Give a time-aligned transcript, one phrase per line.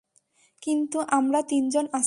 [0.61, 1.99] কিন্তু আমরা তিনজন আছি।